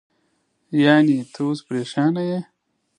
[0.83, 2.39] یعنې، ته اوس پرېشانه نه یې؟